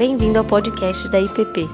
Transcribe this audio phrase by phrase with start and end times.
[0.00, 1.68] Bem-vindo ao podcast da IPP.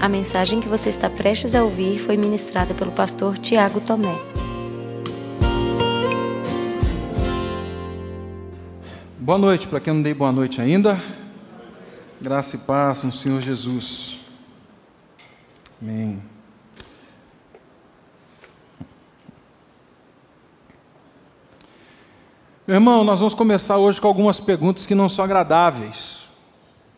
[0.00, 4.18] A mensagem que você está prestes a ouvir foi ministrada pelo pastor Tiago Tomé.
[9.18, 10.98] Boa noite, para quem não dei boa noite ainda.
[12.18, 14.18] Graça e paz no Senhor Jesus.
[15.82, 16.31] Amém.
[22.64, 26.28] Meu irmão, nós vamos começar hoje com algumas perguntas que não são agradáveis.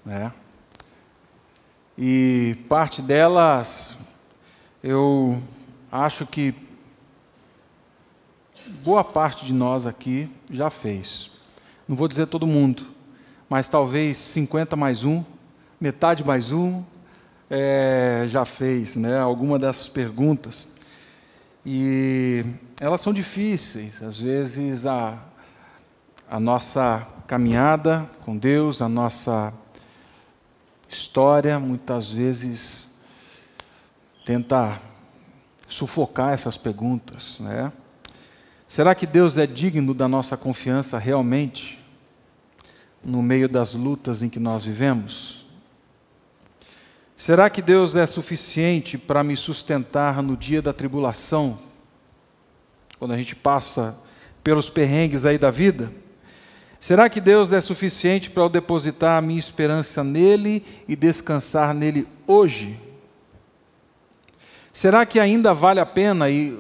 [0.05, 0.30] Né?
[1.97, 3.97] E parte delas
[4.83, 5.41] eu
[5.91, 6.55] acho que
[8.83, 11.30] boa parte de nós aqui já fez.
[11.89, 12.84] Não vou dizer todo mundo,
[13.48, 15.25] mas talvez 50 mais um,
[15.81, 16.83] metade mais um,
[17.48, 20.69] é, já fez né, alguma dessas perguntas.
[21.65, 22.45] E
[22.78, 25.33] elas são difíceis, às vezes a
[26.34, 29.55] a nossa caminhada com Deus, a nossa
[30.89, 32.89] história, muitas vezes
[34.27, 34.81] tenta
[35.69, 37.72] sufocar essas perguntas, né?
[38.67, 41.78] Será que Deus é digno da nossa confiança realmente
[43.00, 45.47] no meio das lutas em que nós vivemos?
[47.16, 51.61] Será que Deus é suficiente para me sustentar no dia da tribulação,
[52.98, 53.97] quando a gente passa
[54.42, 56.03] pelos perrengues aí da vida?
[56.85, 62.07] Será que Deus é suficiente para eu depositar a minha esperança nele e descansar nele
[62.27, 62.79] hoje?
[64.71, 66.55] Será que ainda vale a pena, e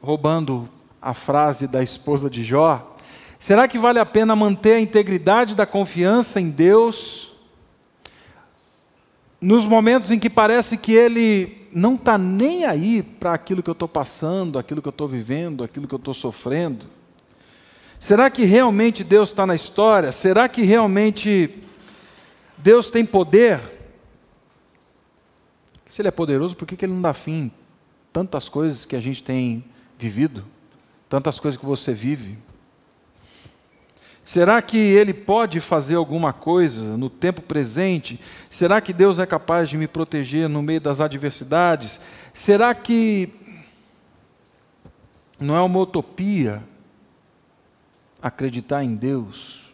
[0.00, 0.68] roubando
[1.00, 2.94] a frase da esposa de Jó,
[3.36, 7.32] será que vale a pena manter a integridade da confiança em Deus
[9.40, 13.72] nos momentos em que parece que Ele não está nem aí para aquilo que eu
[13.72, 17.01] estou passando, aquilo que eu estou vivendo, aquilo que eu estou sofrendo?
[18.02, 20.10] Será que realmente Deus está na história?
[20.10, 21.56] Será que realmente
[22.58, 23.60] Deus tem poder?
[25.86, 27.48] Se Ele é poderoso, por que, que Ele não dá fim
[28.12, 29.64] tantas coisas que a gente tem
[29.96, 30.44] vivido?
[31.08, 32.36] Tantas coisas que você vive?
[34.24, 38.18] Será que Ele pode fazer alguma coisa no tempo presente?
[38.50, 42.00] Será que Deus é capaz de me proteger no meio das adversidades?
[42.34, 43.28] Será que
[45.38, 46.64] não é uma utopia
[48.22, 49.72] acreditar em Deus,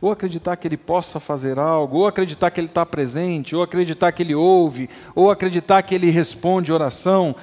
[0.00, 4.10] ou acreditar que Ele possa fazer algo, ou acreditar que Ele está presente, ou acreditar
[4.12, 7.36] que Ele ouve, ou acreditar que Ele responde oração.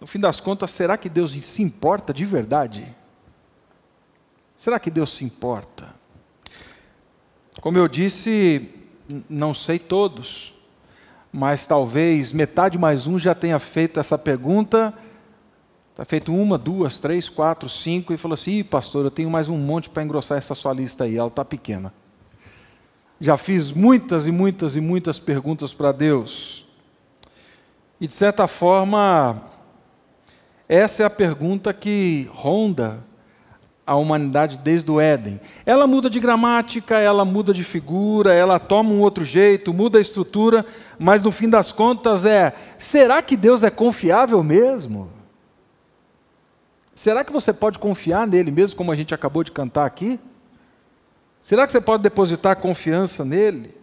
[0.00, 2.86] No fim das contas, será que Deus se importa de verdade?
[4.56, 5.92] Será que Deus se importa?
[7.60, 8.70] Como eu disse,
[9.28, 10.54] não sei todos,
[11.32, 14.94] mas talvez metade mais um já tenha feito essa pergunta
[15.92, 19.50] Está feito uma, duas, três, quatro, cinco, e falou assim: Ih, pastor, eu tenho mais
[19.50, 21.92] um monte para engrossar essa sua lista aí, ela está pequena.
[23.20, 26.66] Já fiz muitas e muitas e muitas perguntas para Deus.
[28.00, 29.42] E de certa forma,
[30.66, 33.04] essa é a pergunta que ronda
[33.86, 35.38] a humanidade desde o Éden.
[35.66, 40.00] Ela muda de gramática, ela muda de figura, ela toma um outro jeito, muda a
[40.00, 40.64] estrutura,
[40.98, 45.21] mas no fim das contas é: será que Deus é confiável mesmo?
[47.02, 50.20] Será que você pode confiar nele mesmo, como a gente acabou de cantar aqui?
[51.42, 53.74] Será que você pode depositar confiança nele?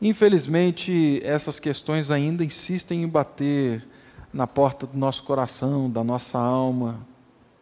[0.00, 3.86] Infelizmente, essas questões ainda insistem em bater
[4.32, 7.06] na porta do nosso coração, da nossa alma,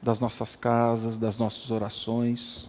[0.01, 2.69] das nossas casas, das nossas orações.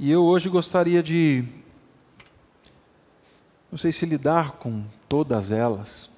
[0.00, 1.44] E eu hoje gostaria de,
[3.70, 6.09] não sei se lidar com todas elas,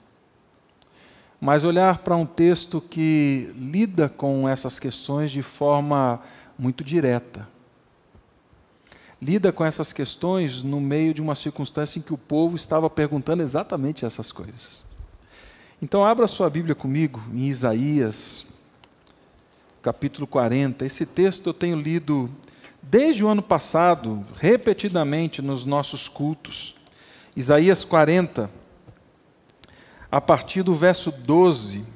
[1.42, 6.20] mas olhar para um texto que lida com essas questões de forma
[6.56, 7.48] muito direta.
[9.20, 13.42] Lida com essas questões no meio de uma circunstância em que o povo estava perguntando
[13.42, 14.84] exatamente essas coisas.
[15.82, 18.46] Então, abra sua Bíblia comigo em Isaías,
[19.82, 20.86] capítulo 40.
[20.86, 22.30] Esse texto eu tenho lido
[22.80, 26.76] desde o ano passado, repetidamente nos nossos cultos.
[27.34, 28.61] Isaías 40
[30.12, 31.86] a partir do verso 12.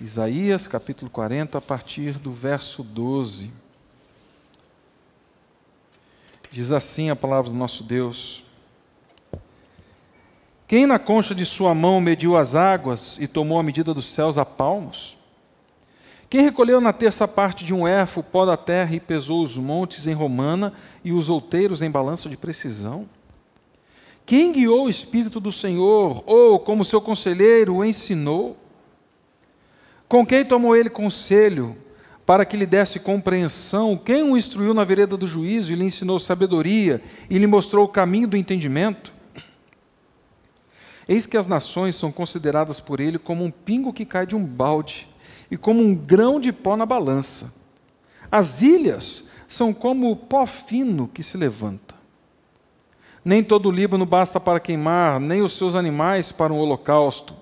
[0.00, 3.50] Isaías capítulo 40, a partir do verso 12.
[6.52, 8.44] Diz assim a palavra do nosso Deus:
[10.68, 14.38] Quem na concha de sua mão mediu as águas e tomou a medida dos céus
[14.38, 15.18] a palmos?
[16.30, 19.56] Quem recolheu na terça parte de um érfo o pó da terra e pesou os
[19.56, 20.72] montes em romana
[21.02, 23.08] e os outeiros em balança de precisão?
[24.28, 28.58] Quem guiou o Espírito do Senhor, ou como seu conselheiro o ensinou?
[30.06, 31.74] Com quem tomou ele conselho
[32.26, 36.18] para que lhe desse compreensão, quem o instruiu na vereda do juízo e lhe ensinou
[36.18, 39.14] sabedoria e lhe mostrou o caminho do entendimento?
[41.08, 44.44] Eis que as nações são consideradas por ele como um pingo que cai de um
[44.44, 45.08] balde
[45.50, 47.50] e como um grão de pó na balança.
[48.30, 51.87] As ilhas são como o pó fino que se levanta.
[53.28, 57.36] Nem todo o Líbano basta para queimar, nem os seus animais para um holocausto.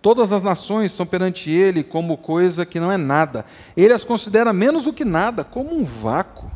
[0.00, 3.44] Todas as nações são perante ele como coisa que não é nada.
[3.76, 6.48] Ele as considera menos do que nada, como um vácuo.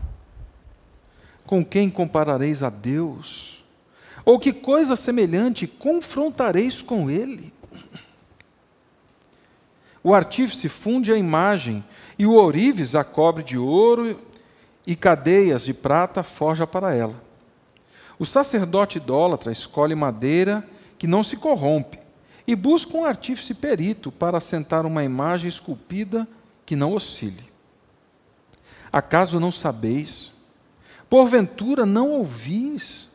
[1.44, 3.64] Com quem comparareis a Deus?
[4.24, 7.52] Ou que coisa semelhante confrontareis com ele?
[10.00, 11.84] O artífice funde a imagem,
[12.16, 14.16] e o ourives a cobre de ouro,
[14.86, 17.33] e cadeias de prata forja para ela.
[18.24, 20.66] O sacerdote idólatra escolhe madeira
[20.96, 21.98] que não se corrompe,
[22.46, 26.26] e busca um artífice perito para assentar uma imagem esculpida
[26.64, 27.44] que não oscile.
[28.90, 30.32] Acaso não sabeis?
[31.06, 33.10] Porventura não ouvis?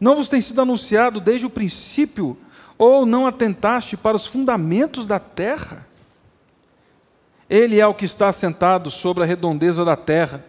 [0.00, 2.34] Não vos tem sido anunciado desde o princípio,
[2.78, 5.86] ou não atentaste para os fundamentos da terra?
[7.50, 10.42] Ele é o que está assentado sobre a redondeza da terra,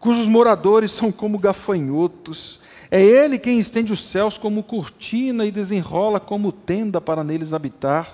[0.00, 2.64] cujos moradores são como gafanhotos,
[2.96, 8.08] é Ele quem estende os céus como cortina e desenrola como tenda para neles habitar.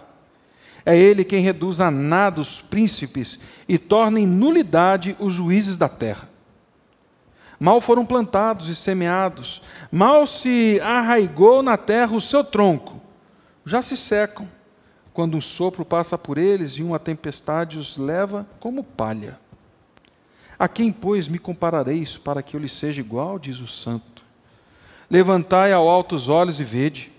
[0.84, 3.38] É Ele quem reduz a nada os príncipes
[3.68, 6.28] e torna em nulidade os juízes da terra.
[7.60, 13.00] Mal foram plantados e semeados, mal se arraigou na terra o seu tronco,
[13.64, 14.48] já se secam,
[15.12, 19.38] quando um sopro passa por eles e uma tempestade os leva como palha.
[20.58, 24.11] A quem, pois, me comparareis para que eu lhe seja igual, diz o Santo?
[25.12, 27.12] Levantai ao alto os olhos e vede.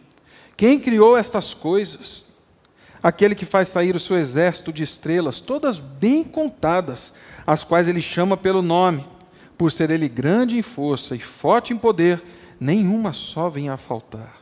[0.57, 2.25] Quem criou estas coisas?
[3.03, 7.13] Aquele que faz sair o seu exército de estrelas, todas bem contadas,
[7.45, 9.05] as quais ele chama pelo nome,
[9.55, 12.23] por ser ele grande em força e forte em poder,
[12.59, 14.41] nenhuma só vem a faltar.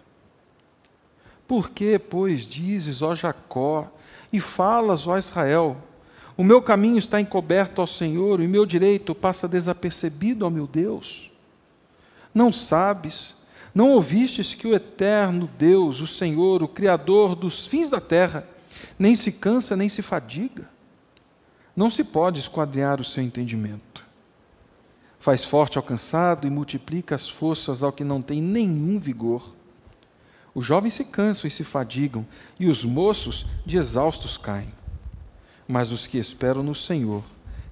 [1.46, 3.92] Por que, pois, dizes, ó Jacó,
[4.32, 5.76] e falas, ó Israel,
[6.38, 11.30] o meu caminho está encoberto ao Senhor, e meu direito passa desapercebido ao meu Deus?
[12.34, 13.41] Não sabes
[13.74, 18.46] não ouvistes que o eterno Deus, o Senhor, o Criador dos fins da terra,
[19.00, 20.70] nem se cansa nem se fadiga?
[21.76, 24.06] Não se pode esquadrinhar o seu entendimento.
[25.20, 29.54] Faz forte ao cansado e multiplica as forças ao que não tem nenhum vigor.
[30.54, 32.28] Os jovens se cansam e se fadigam,
[32.60, 34.74] e os moços de exaustos caem.
[35.66, 37.24] Mas os que esperam no Senhor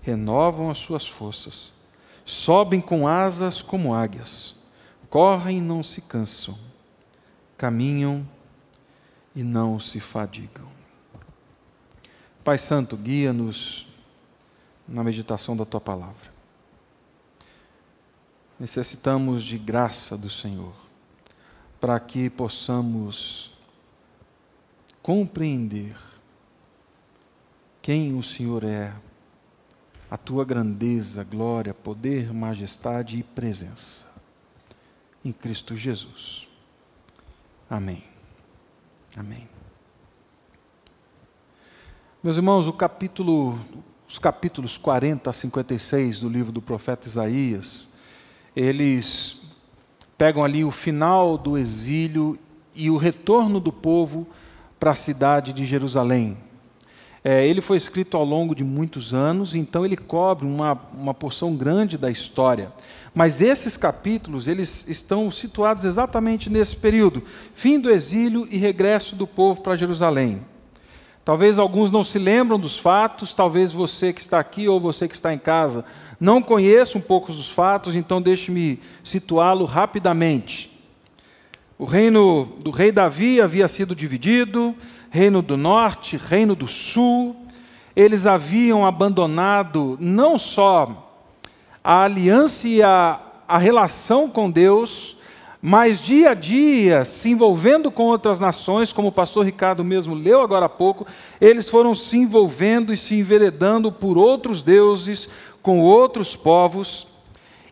[0.01, 1.73] renovam as suas forças,
[2.23, 4.58] sobem com asas como águias
[5.09, 6.57] correm e não se cansam,
[7.57, 8.27] caminham
[9.35, 10.69] e não se fadigam.
[12.43, 13.87] Pai Santo, guia-nos
[14.87, 16.29] na meditação da tua palavra.
[18.59, 20.73] Necessitamos de graça do Senhor
[21.79, 23.53] para que possamos
[25.01, 25.95] compreender
[27.81, 28.93] quem o Senhor é,
[30.11, 34.08] a tua grandeza, glória, poder, majestade e presença
[35.23, 36.47] em Cristo Jesus.
[37.69, 38.03] Amém.
[39.15, 39.47] Amém.
[42.23, 43.59] Meus irmãos, o capítulo,
[44.07, 47.87] os capítulos 40 a 56 do livro do profeta Isaías,
[48.55, 49.41] eles
[50.17, 52.37] pegam ali o final do exílio
[52.75, 54.27] e o retorno do povo
[54.79, 56.37] para a cidade de Jerusalém.
[57.23, 61.55] É, ele foi escrito ao longo de muitos anos, então ele cobre uma, uma porção
[61.55, 62.71] grande da história.
[63.13, 67.23] Mas esses capítulos, eles estão situados exatamente nesse período,
[67.53, 70.41] fim do exílio e regresso do povo para Jerusalém.
[71.25, 75.15] Talvez alguns não se lembram dos fatos, talvez você que está aqui ou você que
[75.15, 75.85] está em casa
[76.19, 80.69] não conheça um pouco dos fatos, então deixe-me situá-lo rapidamente.
[81.77, 84.75] O reino do rei Davi havia sido dividido,
[85.09, 87.35] reino do norte, reino do sul.
[87.95, 91.11] Eles haviam abandonado não só
[91.83, 95.17] a aliança e a, a relação com Deus,
[95.61, 100.41] mas dia a dia, se envolvendo com outras nações, como o pastor Ricardo mesmo leu
[100.41, 101.05] agora há pouco,
[101.41, 105.27] eles foram se envolvendo e se enveredando por outros deuses,
[105.61, 107.07] com outros povos,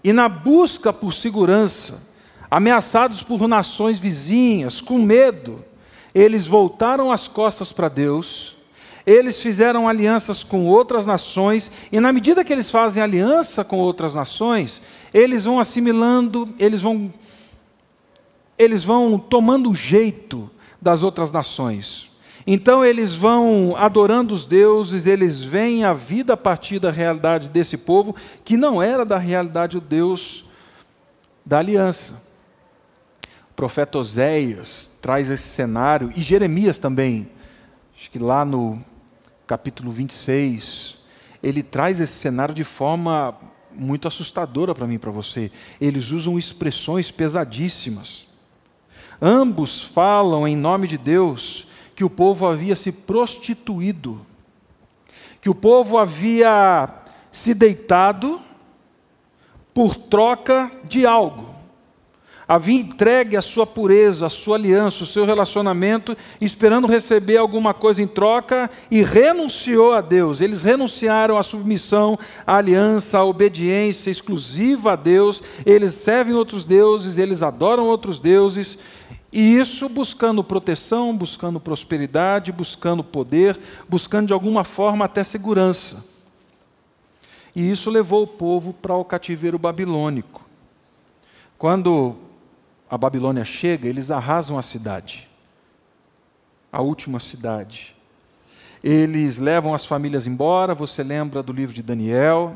[0.04, 2.06] e na busca por segurança,
[2.52, 5.64] ameaçados por nações vizinhas, com medo,
[6.18, 8.56] eles voltaram as costas para Deus,
[9.06, 14.16] eles fizeram alianças com outras nações, e na medida que eles fazem aliança com outras
[14.16, 14.82] nações,
[15.14, 17.14] eles vão assimilando, eles vão
[18.58, 20.50] eles vão tomando o jeito
[20.82, 22.10] das outras nações.
[22.48, 27.78] Então eles vão adorando os deuses, eles veem a vida a partir da realidade desse
[27.78, 30.44] povo, que não era da realidade do Deus
[31.46, 32.20] da aliança.
[33.52, 37.30] O profeta Oséias traz esse cenário, e Jeremias também,
[37.98, 38.84] acho que lá no
[39.46, 40.98] capítulo 26,
[41.42, 43.36] ele traz esse cenário de forma
[43.72, 45.52] muito assustadora para mim e para você.
[45.80, 48.26] Eles usam expressões pesadíssimas.
[49.22, 54.26] Ambos falam em nome de Deus que o povo havia se prostituído,
[55.42, 56.90] que o povo havia
[57.32, 58.40] se deitado
[59.74, 61.57] por troca de algo.
[62.50, 68.02] Havia entregue a sua pureza, a sua aliança, o seu relacionamento, esperando receber alguma coisa
[68.02, 70.40] em troca e renunciou a Deus.
[70.40, 75.44] Eles renunciaram à submissão, à aliança, à obediência exclusiva a Deus.
[75.66, 78.78] Eles servem outros deuses, eles adoram outros deuses
[79.30, 86.02] e isso buscando proteção, buscando prosperidade, buscando poder, buscando de alguma forma até segurança.
[87.54, 90.48] E isso levou o povo para o cativeiro babilônico.
[91.58, 92.16] Quando
[92.90, 95.28] a Babilônia chega, eles arrasam a cidade,
[96.72, 97.96] a última cidade.
[98.84, 102.56] Eles levam as famílias embora, você lembra do livro de Daniel.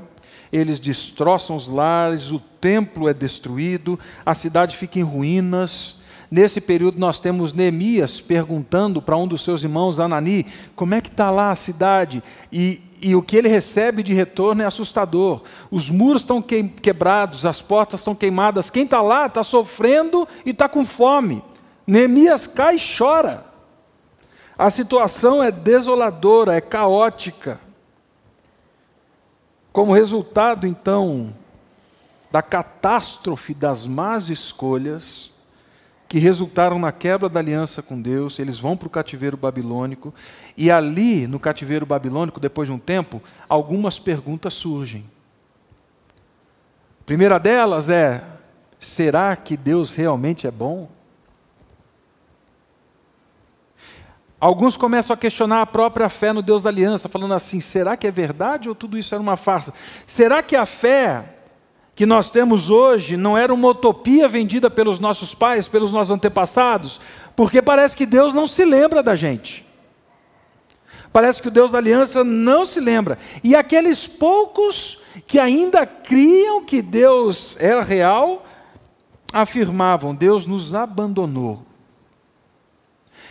[0.51, 5.95] Eles destroçam os lares, o templo é destruído, a cidade fica em ruínas,
[6.31, 10.45] Nesse período nós temos Neemias perguntando para um dos seus irmãos, Anani,
[10.77, 12.23] como é que está lá a cidade?
[12.49, 15.41] E, e o que ele recebe de retorno é assustador.
[15.71, 18.69] Os muros estão quebrados, as portas estão queimadas.
[18.69, 21.43] Quem está lá está sofrendo e está com fome.
[21.85, 23.45] Neemias cai e chora.
[24.57, 27.59] A situação é desoladora, é caótica.
[29.73, 31.33] Como resultado, então,
[32.29, 35.30] da catástrofe das más escolhas,
[36.11, 40.13] que resultaram na quebra da aliança com Deus, eles vão para o cativeiro babilônico,
[40.57, 45.09] e ali, no cativeiro babilônico, depois de um tempo, algumas perguntas surgem.
[46.99, 48.25] A primeira delas é:
[48.77, 50.89] será que Deus realmente é bom?
[54.37, 58.05] Alguns começam a questionar a própria fé no Deus da aliança, falando assim: será que
[58.05, 59.73] é verdade ou tudo isso era uma farsa?
[60.05, 61.37] Será que a fé
[62.01, 66.99] que nós temos hoje não era uma utopia vendida pelos nossos pais, pelos nossos antepassados,
[67.35, 69.63] porque parece que Deus não se lembra da gente.
[71.13, 73.19] Parece que o Deus da aliança não se lembra.
[73.43, 78.47] E aqueles poucos que ainda criam que Deus era real,
[79.31, 81.63] afirmavam: Deus nos abandonou.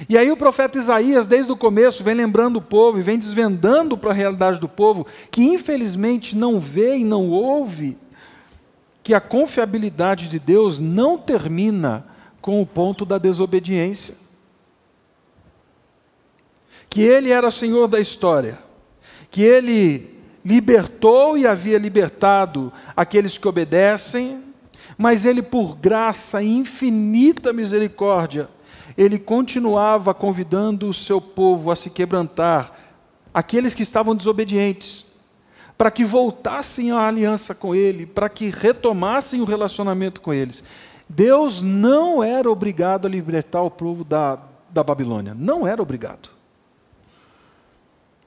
[0.08, 3.98] E aí o profeta Isaías, desde o começo, vem lembrando o povo e vem desvendando
[3.98, 7.98] para a realidade do povo, que infelizmente não vê e não ouve
[9.10, 12.06] que a confiabilidade de Deus não termina
[12.40, 14.14] com o ponto da desobediência.
[16.88, 18.60] Que Ele era Senhor da história,
[19.28, 24.44] que Ele libertou e havia libertado aqueles que obedecem,
[24.96, 28.48] mas Ele, por graça e infinita misericórdia,
[28.96, 32.72] Ele continuava convidando o seu povo a se quebrantar,
[33.34, 35.09] aqueles que estavam desobedientes
[35.80, 40.62] para que voltassem à aliança com Ele, para que retomassem o relacionamento com eles.
[41.08, 45.32] Deus não era obrigado a libertar o povo da, da Babilônia.
[45.32, 46.28] Não era obrigado.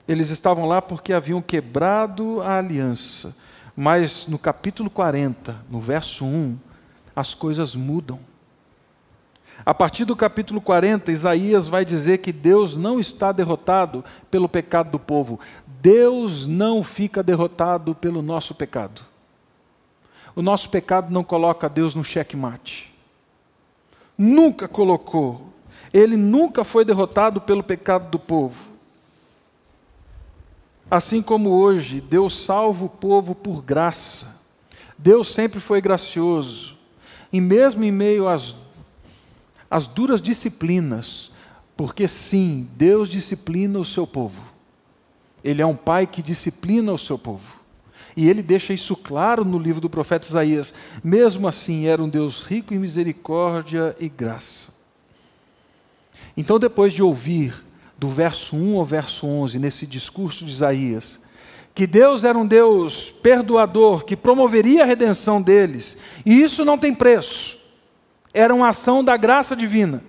[0.07, 3.35] Eles estavam lá porque haviam quebrado a aliança.
[3.75, 6.57] Mas no capítulo 40, no verso 1,
[7.15, 8.19] as coisas mudam.
[9.65, 14.91] A partir do capítulo 40, Isaías vai dizer que Deus não está derrotado pelo pecado
[14.91, 15.39] do povo.
[15.83, 19.01] Deus não fica derrotado pelo nosso pecado.
[20.33, 22.89] O nosso pecado não coloca Deus no checkmate.
[24.17, 25.49] Nunca colocou.
[25.93, 28.55] Ele nunca foi derrotado pelo pecado do povo.
[30.89, 34.33] Assim como hoje, Deus salva o povo por graça.
[34.97, 36.77] Deus sempre foi gracioso.
[37.29, 38.55] E mesmo em meio às,
[39.69, 41.29] às duras disciplinas,
[41.75, 44.52] porque sim, Deus disciplina o seu povo.
[45.43, 47.61] Ele é um pai que disciplina o seu povo.
[48.15, 50.73] E ele deixa isso claro no livro do profeta Isaías.
[51.03, 54.71] Mesmo assim, era um Deus rico em misericórdia e graça.
[56.37, 57.63] Então, depois de ouvir
[57.97, 61.19] do verso 1 ao verso 11, nesse discurso de Isaías,
[61.73, 66.93] que Deus era um Deus perdoador, que promoveria a redenção deles, e isso não tem
[66.93, 67.57] preço,
[68.33, 70.03] era uma ação da graça divina.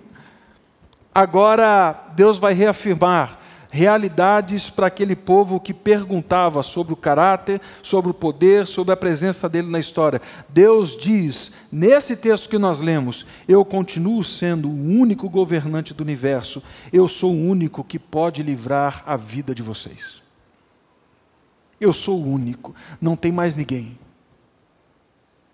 [1.13, 3.39] Agora, Deus vai reafirmar
[3.75, 9.49] realidades para aquele povo que perguntava sobre o caráter, sobre o poder, sobre a presença
[9.49, 10.21] dele na história.
[10.47, 16.63] Deus diz, nesse texto que nós lemos, eu continuo sendo o único governante do universo,
[16.93, 20.23] eu sou o único que pode livrar a vida de vocês.
[21.79, 23.99] Eu sou o único, não tem mais ninguém.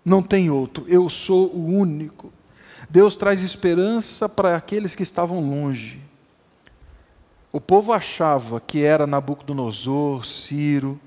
[0.04, 2.32] Não tem outro, eu sou o único.
[2.88, 6.11] Deus traz esperança para aqueles que estavam longe.
[7.52, 10.98] O povo achava que era Nabucodonosor, Ciro.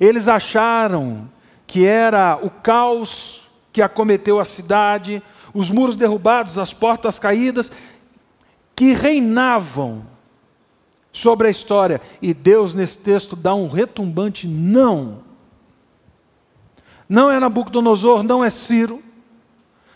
[0.00, 1.30] Eles acharam
[1.64, 3.42] que era o caos
[3.72, 5.22] que acometeu a cidade,
[5.54, 7.70] os muros derrubados, as portas caídas,
[8.74, 10.04] que reinavam
[11.12, 12.00] sobre a história.
[12.20, 15.18] E Deus, nesse texto, dá um retumbante não.
[17.08, 19.00] Não é Nabucodonosor, não é Ciro.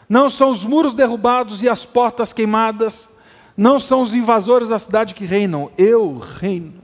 [0.08, 3.08] Não são os muros derrubados e as portas queimadas
[3.56, 6.82] não são os invasores da cidade que reinam, eu reino.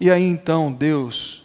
[0.00, 1.44] E aí então Deus,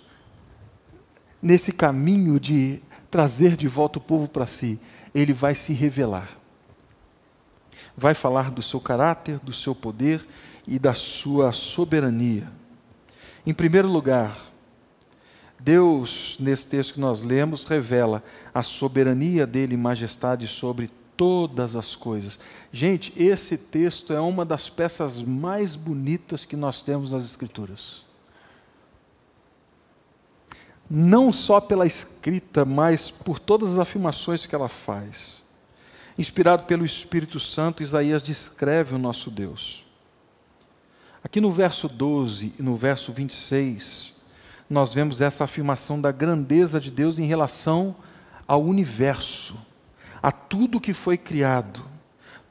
[1.42, 2.82] nesse caminho de
[3.12, 4.80] trazer de volta o povo para si,
[5.14, 6.38] ele vai se revelar.
[7.96, 10.26] Vai falar do seu caráter, do seu poder
[10.68, 12.48] e da sua soberania.
[13.46, 14.38] Em primeiro lugar,
[15.60, 21.96] Deus, nesse texto que nós lemos, revela a soberania dele e majestade sobre todas as
[21.96, 22.40] coisas.
[22.72, 28.06] Gente, esse texto é uma das peças mais bonitas que nós temos nas Escrituras.
[30.90, 35.44] Não só pela escrita, mas por todas as afirmações que ela faz.
[36.18, 39.86] Inspirado pelo Espírito Santo, Isaías descreve o nosso Deus.
[41.22, 44.14] Aqui no verso 12 e no verso 26,
[44.70, 47.96] nós vemos essa afirmação da grandeza de Deus em relação
[48.48, 49.60] ao universo
[50.22, 51.82] a tudo que foi criado.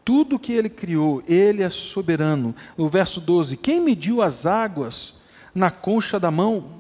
[0.04, 2.54] Tudo que ele criou, ele é soberano.
[2.76, 5.14] No verso 12: Quem mediu as águas
[5.54, 6.76] na concha da mão?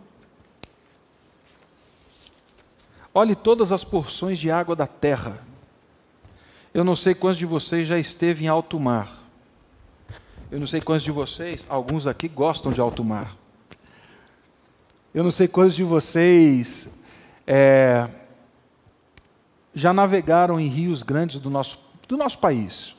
[3.12, 5.40] Olhe todas as porções de água da terra.
[6.72, 9.10] Eu não sei quantos de vocês já esteve em alto mar.
[10.50, 13.34] Eu não sei quantos de vocês, alguns aqui gostam de alto mar.
[15.12, 16.88] Eu não sei quantos de vocês
[17.46, 18.08] é,
[19.76, 22.96] já navegaram em rios grandes do nosso, do nosso país.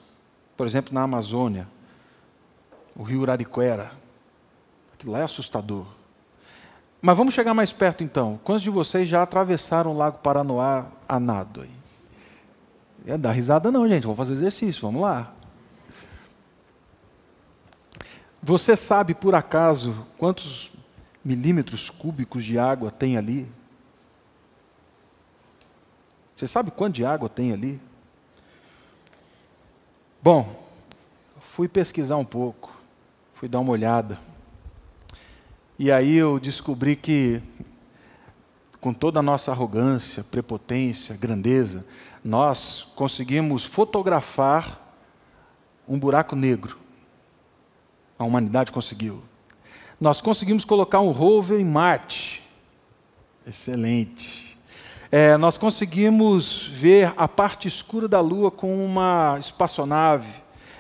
[0.56, 1.68] Por exemplo, na Amazônia,
[2.96, 3.92] o rio Urariquera.
[4.94, 5.88] Aquilo lá é assustador.
[7.02, 8.40] Mas vamos chegar mais perto então.
[8.44, 11.62] Quantos de vocês já atravessaram o Lago Paranoá a nado?
[11.62, 11.72] Aí?
[13.08, 14.04] É dar risada não, gente.
[14.04, 15.34] Vamos fazer exercício, vamos lá.
[18.42, 20.72] Você sabe, por acaso, quantos
[21.26, 23.52] milímetros cúbicos de água tem ali?
[26.38, 27.82] Você sabe quanto de água tem ali?
[30.22, 30.56] Bom,
[31.40, 32.72] fui pesquisar um pouco,
[33.34, 34.20] fui dar uma olhada.
[35.80, 37.42] E aí eu descobri que,
[38.80, 41.84] com toda a nossa arrogância, prepotência, grandeza,
[42.24, 44.80] nós conseguimos fotografar
[45.88, 46.78] um buraco negro.
[48.20, 49.24] A humanidade conseguiu.
[50.00, 52.44] Nós conseguimos colocar um rover em Marte.
[53.44, 54.47] Excelente
[55.12, 60.30] é, nós conseguimos ver a parte escura da Lua com uma espaçonave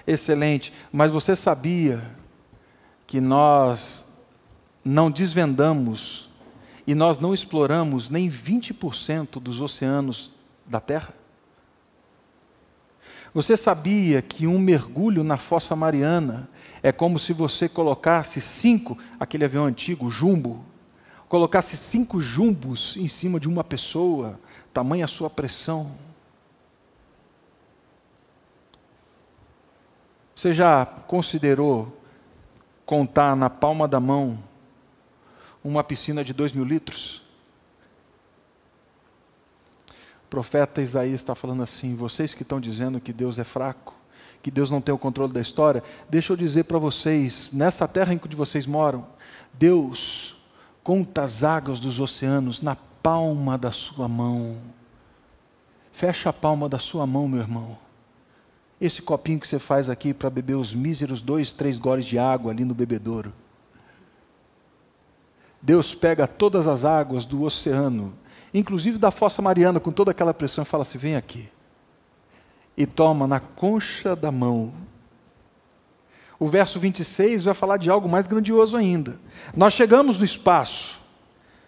[0.05, 2.01] excelente, mas você sabia
[3.05, 4.05] que nós
[4.83, 6.29] não desvendamos
[6.85, 10.31] e nós não exploramos nem 20% dos oceanos
[10.65, 11.13] da Terra?
[13.33, 16.49] Você sabia que um mergulho na fossa mariana
[16.81, 20.65] é como se você colocasse cinco, aquele avião antigo, jumbo,
[21.27, 24.39] colocasse cinco jumbos em cima de uma pessoa,
[24.73, 25.91] tamanha a sua pressão.
[30.35, 31.91] Você já considerou
[32.85, 34.37] contar na palma da mão
[35.63, 37.23] uma piscina de dois mil litros?
[40.23, 43.95] O profeta Isaías está falando assim: vocês que estão dizendo que Deus é fraco,
[44.43, 48.13] que Deus não tem o controle da história, deixa eu dizer para vocês, nessa terra
[48.13, 49.07] em que vocês moram,
[49.53, 50.36] Deus
[50.87, 54.55] Conta as águas dos oceanos na palma da sua mão.
[55.91, 57.77] Fecha a palma da sua mão, meu irmão.
[58.79, 62.53] Esse copinho que você faz aqui para beber os míseros dois, três goles de água
[62.53, 63.33] ali no bebedouro.
[65.61, 68.13] Deus pega todas as águas do oceano,
[68.53, 71.49] inclusive da fossa mariana, com toda aquela pressão, e fala assim: vem aqui.
[72.77, 74.73] E toma na concha da mão
[76.39, 79.19] o verso 26 vai falar de algo mais grandioso ainda.
[79.55, 81.01] Nós chegamos no espaço,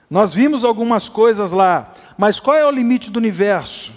[0.09, 3.91] nós vimos algumas coisas lá, mas qual é o limite do universo?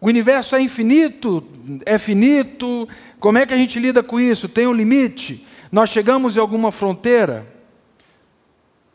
[0.00, 1.42] O universo é infinito?
[1.84, 2.88] É finito?
[3.18, 4.48] Como é que a gente lida com isso?
[4.48, 5.46] Tem um limite?
[5.72, 7.46] Nós chegamos em alguma fronteira,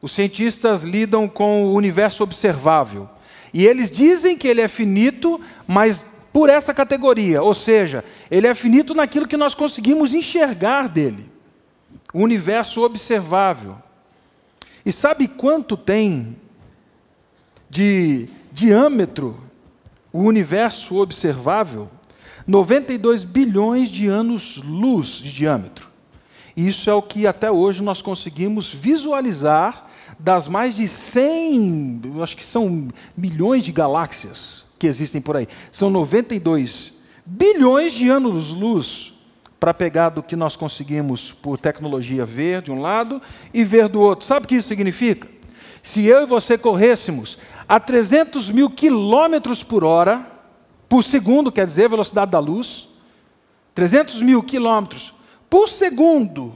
[0.02, 3.10] os cientistas lidam com o universo observável.
[3.54, 8.54] E eles dizem que ele é finito, mas por essa categoria, ou seja, ele é
[8.54, 11.30] finito naquilo que nós conseguimos enxergar dele.
[12.14, 13.78] O universo observável.
[14.86, 16.36] E sabe quanto tem
[17.70, 19.40] de diâmetro
[20.12, 21.90] o universo observável?
[22.48, 25.90] 92 bilhões de anos-luz de diâmetro.
[26.56, 32.46] Isso é o que até hoje nós conseguimos visualizar das mais de 100, acho que
[32.46, 35.48] são milhões de galáxias que existem por aí.
[35.72, 39.14] São 92 bilhões de anos-luz
[39.60, 43.22] para pegar do que nós conseguimos por tecnologia ver de um lado
[43.54, 44.26] e ver do outro.
[44.26, 45.28] Sabe o que isso significa?
[45.84, 47.38] Se eu e você corrêssemos
[47.70, 50.26] a 300 mil quilômetros por hora,
[50.90, 52.90] por segundo, quer dizer, velocidade da luz,
[53.76, 55.14] 300 mil quilômetros
[55.48, 56.56] por segundo,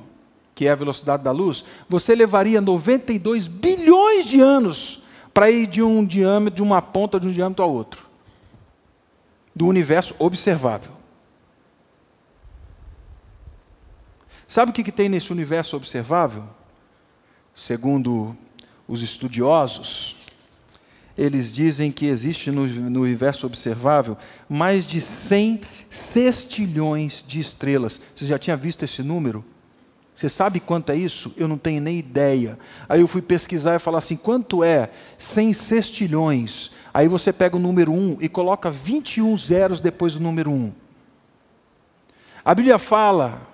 [0.55, 5.83] que é a velocidade da luz, você levaria 92 bilhões de anos para ir de
[5.83, 8.04] um diâmetro, de uma ponta de um diâmetro ao outro,
[9.55, 10.91] do universo observável.
[14.47, 16.43] Sabe o que, que tem nesse universo observável?
[17.55, 18.37] Segundo
[18.87, 20.15] os estudiosos,
[21.17, 24.17] eles dizem que existe no, no, universo observável
[24.49, 27.99] mais de 100 sextilhões de estrelas.
[28.13, 29.43] Você já tinha visto esse número?
[30.15, 31.33] Você sabe quanto é isso?
[31.35, 32.57] Eu não tenho nem ideia.
[32.87, 36.71] Aí eu fui pesquisar e falar assim: quanto é 100 sextilhões?
[36.93, 40.73] Aí você pega o número 1 e coloca 21 zeros depois do número 1.
[42.45, 43.45] A Bíblia fala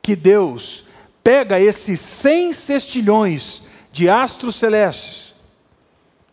[0.00, 0.84] que Deus
[1.24, 5.25] pega esses 100 sextilhões de astros celestes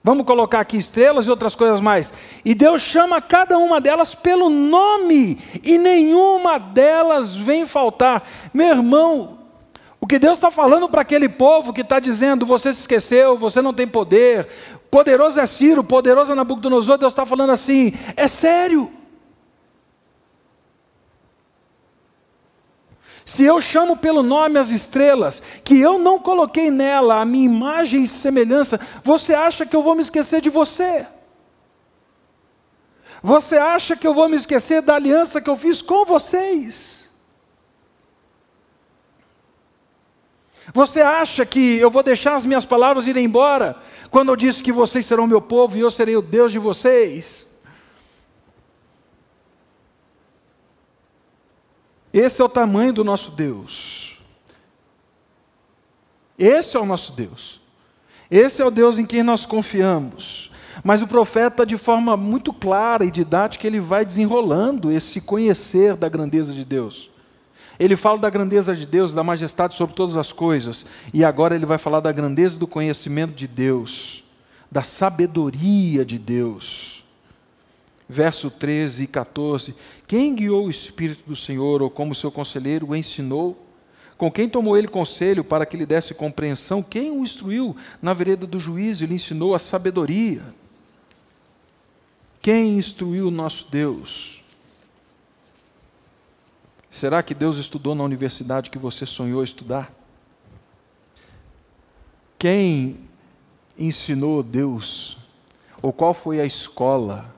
[0.03, 2.13] Vamos colocar aqui estrelas e outras coisas mais.
[2.43, 8.27] E Deus chama cada uma delas pelo nome, e nenhuma delas vem faltar.
[8.53, 9.39] Meu irmão,
[10.01, 13.61] o que Deus está falando para aquele povo que está dizendo: você se esqueceu, você
[13.61, 14.45] não tem poder,
[14.91, 19.02] poderoso é Ciro, poderoso é Nabucodonosor, Deus está falando assim: é sério.
[23.25, 28.03] Se eu chamo pelo nome as estrelas, que eu não coloquei nela a minha imagem
[28.03, 31.07] e semelhança, você acha que eu vou me esquecer de você?
[33.21, 37.09] Você acha que eu vou me esquecer da aliança que eu fiz com vocês?
[40.73, 43.77] Você acha que eu vou deixar as minhas palavras irem embora
[44.11, 47.47] quando eu disse que vocês serão meu povo e eu serei o Deus de vocês?
[52.13, 54.19] Esse é o tamanho do nosso Deus.
[56.37, 57.59] Esse é o nosso Deus.
[58.29, 60.51] Esse é o Deus em quem nós confiamos.
[60.83, 66.07] Mas o profeta, de forma muito clara e didática, ele vai desenrolando esse conhecer da
[66.07, 67.09] grandeza de Deus.
[67.79, 71.65] Ele fala da grandeza de Deus, da majestade sobre todas as coisas, e agora ele
[71.65, 74.23] vai falar da grandeza do conhecimento de Deus,
[74.71, 77.02] da sabedoria de Deus
[78.13, 79.75] verso 13 e 14:
[80.07, 83.59] Quem guiou o Espírito do Senhor, ou como seu conselheiro o ensinou?
[84.15, 86.83] Com quem tomou ele conselho para que lhe desse compreensão?
[86.83, 90.43] Quem o instruiu na vereda do juízo e lhe ensinou a sabedoria?
[92.41, 94.41] Quem instruiu o nosso Deus?
[96.91, 99.91] Será que Deus estudou na universidade que você sonhou estudar?
[102.37, 102.99] Quem
[103.77, 105.17] ensinou Deus?
[105.81, 107.33] Ou qual foi a escola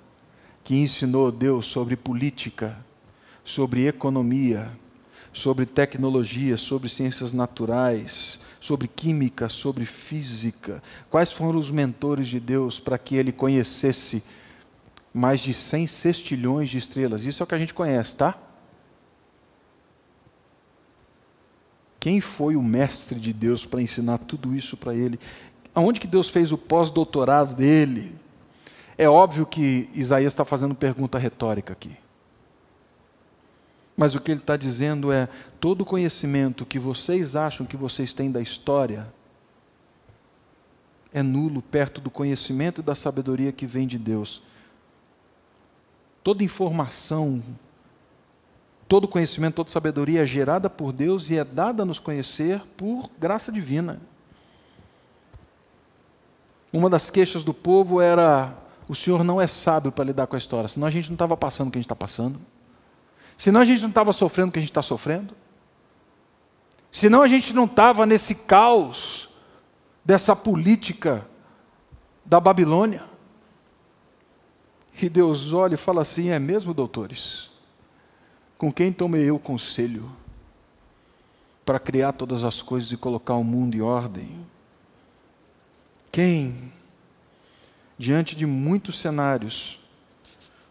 [0.65, 2.75] que ensinou Deus sobre política,
[3.43, 4.71] sobre economia,
[5.32, 10.82] sobre tecnologia, sobre ciências naturais, sobre química, sobre física.
[11.08, 14.23] Quais foram os mentores de Deus para que ele conhecesse
[15.13, 17.25] mais de 100 sextilhões de estrelas?
[17.25, 18.36] Isso é o que a gente conhece, tá?
[21.99, 25.19] Quem foi o mestre de Deus para ensinar tudo isso para ele?
[25.75, 28.24] Aonde que Deus fez o pós-doutorado dele?
[28.97, 31.97] É óbvio que Isaías está fazendo pergunta retórica aqui.
[33.97, 35.27] Mas o que ele está dizendo é:
[35.60, 39.08] todo o conhecimento que vocês acham que vocês têm da história
[41.13, 44.41] é nulo perto do conhecimento e da sabedoria que vem de Deus.
[46.21, 47.41] Toda informação,
[48.88, 53.10] todo conhecimento, toda sabedoria é gerada por Deus e é dada a nos conhecer por
[53.17, 54.01] graça divina.
[56.73, 58.53] Uma das queixas do povo era
[58.88, 61.36] o Senhor não é sábio para lidar com a história, senão a gente não estava
[61.36, 62.39] passando o que a gente está passando,
[63.38, 65.34] senão a gente não estava sofrendo o que a gente está sofrendo,
[66.91, 69.30] senão a gente não estava nesse caos
[70.04, 71.26] dessa política
[72.24, 73.04] da Babilônia.
[75.02, 77.52] E Deus olha e fala assim: é mesmo, doutores?
[78.58, 80.10] Com quem tomei eu conselho?
[81.65, 84.45] para criar todas as coisas e colocar o mundo em ordem?
[86.12, 86.71] Quem,
[87.97, 89.79] diante de muitos cenários,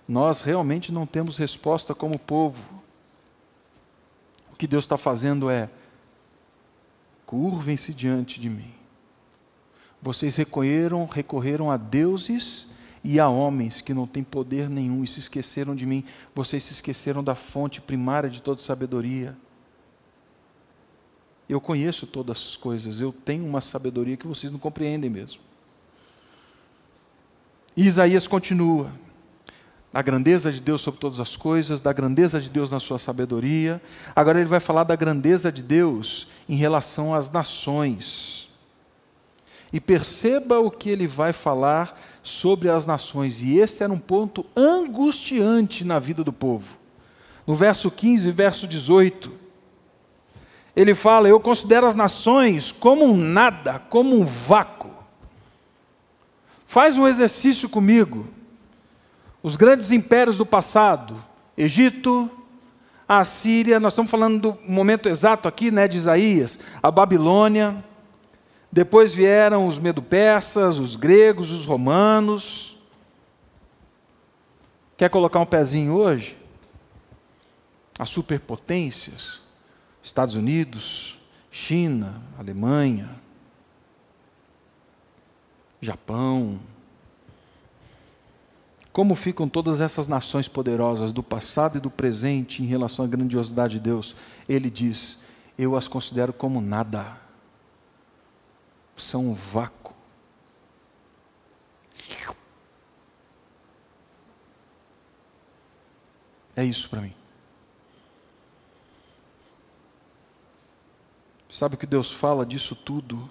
[0.07, 2.63] nós realmente não temos resposta como povo?
[4.53, 5.69] O que Deus está fazendo é:
[7.27, 8.73] curvem-se diante de mim.
[10.01, 12.67] Vocês recorreram, recorreram a deuses
[13.03, 16.05] e a homens que não têm poder nenhum e se esqueceram de mim.
[16.35, 19.37] Vocês se esqueceram da fonte primária de toda sabedoria.
[21.49, 25.41] Eu conheço todas as coisas, eu tenho uma sabedoria que vocês não compreendem mesmo.
[27.77, 28.91] E Isaías continua:
[29.93, 33.81] da grandeza de Deus sobre todas as coisas, da grandeza de Deus na sua sabedoria.
[34.15, 38.51] Agora ele vai falar da grandeza de Deus em relação às nações.
[39.73, 44.45] E perceba o que ele vai falar sobre as nações, e esse era um ponto
[44.57, 46.77] angustiante na vida do povo.
[47.47, 49.31] No verso 15 e verso 18,
[50.75, 54.74] ele fala: Eu considero as nações como um nada, como um vácuo.
[56.75, 58.27] Faz um exercício comigo.
[59.41, 61.25] Os grandes impérios do passado,
[61.57, 62.29] Egito,
[63.07, 67.77] a Síria, nós estamos falando do momento exato aqui, né, de Isaías, a Babilônia,
[68.73, 72.77] depois vieram os medo-persas, os gregos, os romanos.
[74.97, 76.37] Quer colocar um pezinho hoje?
[77.97, 79.41] As superpotências,
[80.03, 81.21] Estados Unidos,
[81.53, 83.23] China, Alemanha,
[85.85, 86.59] Japão.
[88.93, 93.75] Como ficam todas essas nações poderosas do passado e do presente em relação à grandiosidade
[93.75, 94.15] de Deus?
[94.49, 95.19] Ele diz:
[95.59, 97.21] Eu as considero como nada.
[98.97, 99.93] São um vácuo.
[106.57, 107.13] É isso para mim.
[111.51, 113.29] Sabe o que Deus fala disso tudo?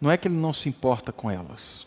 [0.00, 1.86] Não é que Ele não se importa com elas.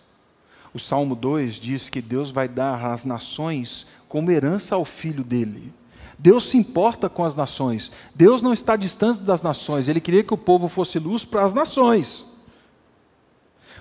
[0.74, 5.74] O Salmo 2 diz que Deus vai dar às nações como herança ao filho dele.
[6.18, 7.92] Deus se importa com as nações.
[8.14, 9.88] Deus não está distante das nações.
[9.88, 12.26] Ele queria que o povo fosse luz para as nações.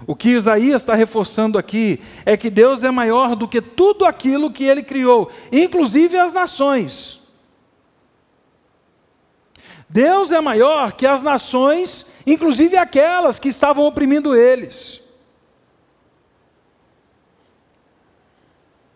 [0.06, 4.52] O que Isaías está reforçando aqui é que Deus é maior do que tudo aquilo
[4.52, 7.20] que ele criou, inclusive as nações.
[9.88, 15.00] Deus é maior que as nações, inclusive aquelas que estavam oprimindo eles.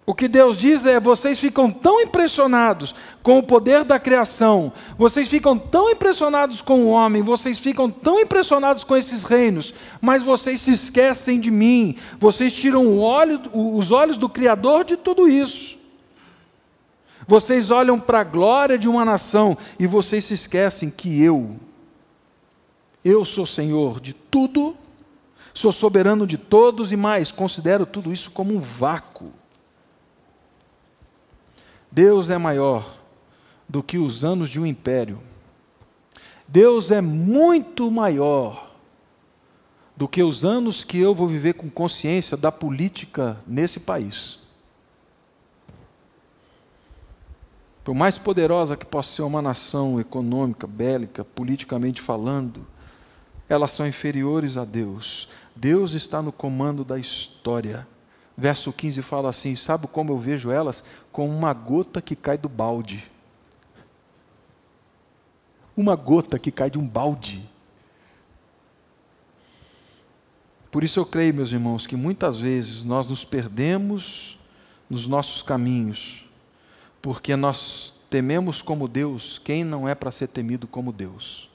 [0.04, 5.28] O que Deus diz é: vocês ficam tão impressionados com o poder da criação, vocês
[5.28, 10.60] ficam tão impressionados com o homem, vocês ficam tão impressionados com esses reinos, mas vocês
[10.60, 15.78] se esquecem de mim, vocês tiram olho, os olhos do Criador de tudo isso.
[17.24, 21.56] Vocês olham para a glória de uma nação e vocês se esquecem que eu,
[23.04, 24.76] eu sou Senhor de tudo,
[25.52, 29.32] sou soberano de todos e mais, considero tudo isso como um vácuo.
[31.90, 32.96] Deus é maior
[33.68, 35.20] do que os anos de um império.
[36.46, 38.70] Deus é muito maior
[39.96, 44.38] do que os anos que eu vou viver com consciência da política nesse país.
[47.84, 52.66] Por mais poderosa que possa ser uma nação econômica, bélica, politicamente falando,
[53.52, 55.28] elas são inferiores a Deus.
[55.54, 57.86] Deus está no comando da história.
[58.36, 60.82] Verso 15 fala assim: Sabe como eu vejo elas?
[61.10, 63.04] Como uma gota que cai do balde.
[65.76, 67.48] Uma gota que cai de um balde.
[70.70, 74.38] Por isso eu creio, meus irmãos, que muitas vezes nós nos perdemos
[74.88, 76.22] nos nossos caminhos
[77.02, 81.50] porque nós tememos como Deus quem não é para ser temido como Deus.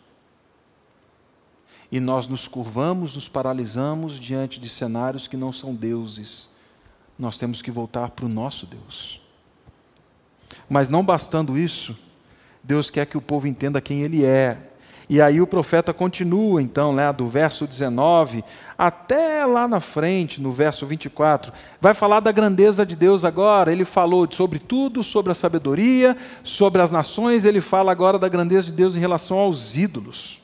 [1.92, 6.50] E nós nos curvamos, nos paralisamos diante de cenários que não são deuses.
[7.18, 9.22] Nós temos que voltar para o nosso Deus.
[10.70, 11.98] Mas não bastando isso,
[12.64, 14.58] Deus quer que o povo entenda quem Ele é.
[15.10, 18.44] E aí o profeta continua, então, né, do verso 19
[18.78, 23.72] até lá na frente, no verso 24, vai falar da grandeza de Deus agora.
[23.72, 28.68] Ele falou sobre tudo, sobre a sabedoria, sobre as nações, ele fala agora da grandeza
[28.68, 30.42] de Deus em relação aos ídolos.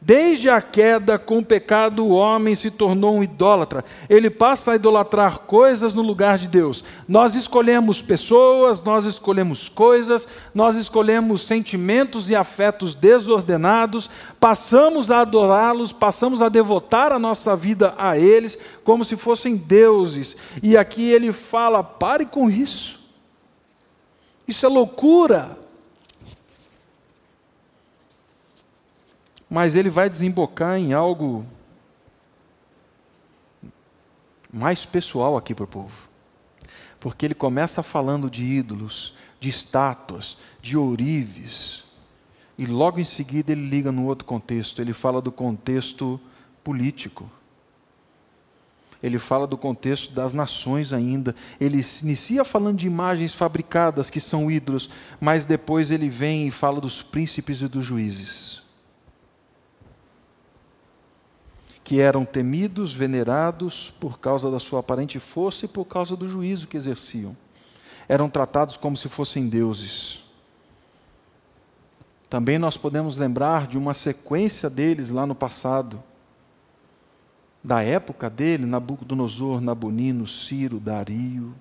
[0.00, 3.84] Desde a queda com o pecado, o homem se tornou um idólatra.
[4.08, 6.84] Ele passa a idolatrar coisas no lugar de Deus.
[7.08, 14.08] Nós escolhemos pessoas, nós escolhemos coisas, nós escolhemos sentimentos e afetos desordenados,
[14.38, 20.36] passamos a adorá-los, passamos a devotar a nossa vida a eles como se fossem deuses.
[20.62, 23.00] E aqui ele fala: pare com isso.
[24.46, 25.58] Isso é loucura.
[29.48, 31.44] Mas ele vai desembocar em algo
[34.52, 36.08] mais pessoal aqui para o povo.
[37.00, 41.84] Porque ele começa falando de ídolos, de estátuas, de ourives.
[42.56, 46.20] E logo em seguida ele liga no outro contexto, ele fala do contexto
[46.64, 47.30] político.
[49.00, 51.36] Ele fala do contexto das nações ainda.
[51.60, 56.80] Ele inicia falando de imagens fabricadas que são ídolos, mas depois ele vem e fala
[56.80, 58.60] dos príncipes e dos juízes.
[61.88, 66.68] Que eram temidos, venerados por causa da sua aparente força e por causa do juízo
[66.68, 67.34] que exerciam.
[68.06, 70.22] Eram tratados como se fossem deuses.
[72.28, 76.02] Também nós podemos lembrar de uma sequência deles lá no passado
[77.64, 81.54] da época dele, Nabucodonosor, Nabonino, Ciro, Dario,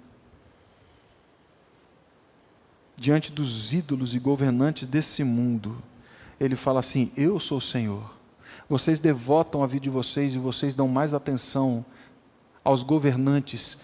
[2.98, 5.82] diante dos ídolos e governantes desse mundo,
[6.38, 8.17] ele fala assim: Eu sou o Senhor.
[8.70, 11.86] Vocês devotam a vida de vocês e vocês dão mais atenção
[12.64, 13.78] aos governantes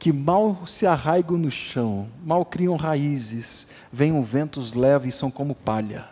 [0.00, 5.30] que mal se arraigam no chão, mal criam raízes, vêm um ventos leves e são
[5.30, 6.08] como palha.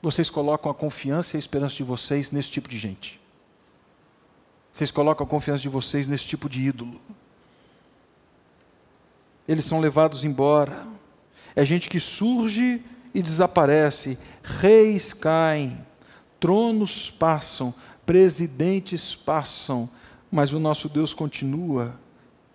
[0.00, 3.20] Vocês colocam a confiança e a esperança de vocês nesse tipo de gente.
[4.72, 6.98] Vocês colocam a confiança de vocês nesse tipo de ídolo.
[9.46, 10.86] Eles são levados embora.
[11.54, 12.82] É gente que surge
[13.14, 14.18] e desaparece.
[14.42, 15.78] Reis caem,
[16.38, 19.88] tronos passam, presidentes passam,
[20.30, 21.94] mas o nosso Deus continua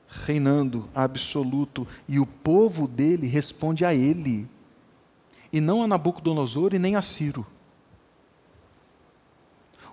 [0.07, 4.47] reinando absoluto e o povo dele responde a ele
[5.51, 7.45] e não a Nabucodonosor e nem a Ciro.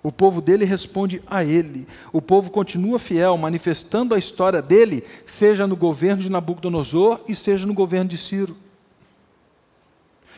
[0.03, 1.87] O povo dele responde a ele.
[2.11, 7.65] O povo continua fiel, manifestando a história dele, seja no governo de Nabucodonosor e seja
[7.65, 8.57] no governo de Ciro.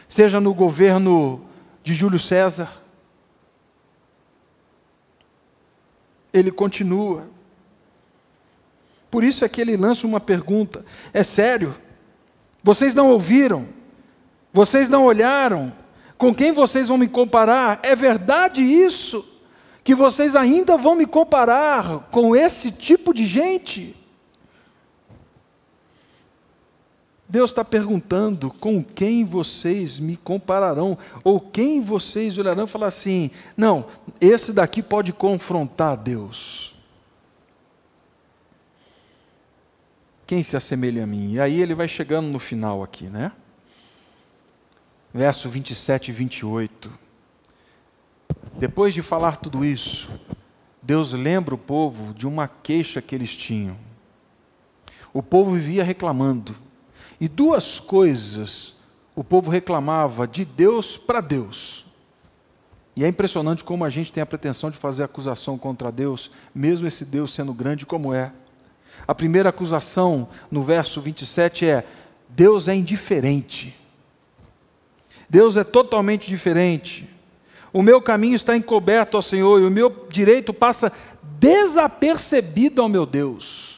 [0.07, 1.41] Seja no governo
[1.83, 2.81] de Júlio César.
[6.33, 7.27] Ele continua.
[9.09, 11.75] Por isso é que ele lança uma pergunta: é sério?
[12.63, 13.69] Vocês não ouviram?
[14.51, 15.71] Vocês não olharam?
[16.17, 17.79] Com quem vocês vão me comparar?
[17.83, 19.25] É verdade isso?
[19.83, 23.95] Que vocês ainda vão me comparar com esse tipo de gente?
[27.35, 33.29] Deus está perguntando com quem vocês me compararão, ou quem vocês olharão e falar assim:
[33.57, 33.87] não,
[34.21, 36.73] esse daqui pode confrontar Deus.
[40.25, 41.33] Quem se assemelha a mim?
[41.33, 43.33] E aí ele vai chegando no final aqui, né?
[45.13, 46.89] verso 27 e 28.
[48.57, 50.09] Depois de falar tudo isso,
[50.81, 53.75] Deus lembra o povo de uma queixa que eles tinham.
[55.11, 56.63] O povo vivia reclamando.
[57.19, 58.75] E duas coisas
[59.15, 61.85] o povo reclamava de Deus para Deus.
[62.95, 66.87] E é impressionante como a gente tem a pretensão de fazer acusação contra Deus, mesmo
[66.87, 68.31] esse Deus sendo grande como é.
[69.07, 71.85] A primeira acusação, no verso 27, é:
[72.29, 73.75] Deus é indiferente.
[75.29, 77.09] Deus é totalmente diferente.
[77.73, 83.05] O meu caminho está encoberto ao Senhor e o meu direito passa desapercebido ao meu
[83.05, 83.74] Deus.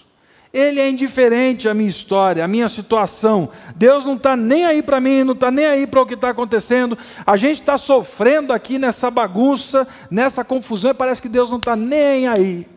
[0.54, 3.50] Ele é indiferente à minha história, à minha situação.
[3.76, 6.30] Deus não está nem aí para mim, não está nem aí para o que está
[6.30, 6.98] acontecendo.
[7.26, 11.76] A gente está sofrendo aqui nessa bagunça, nessa confusão, e parece que Deus não está
[11.76, 12.68] nem aí.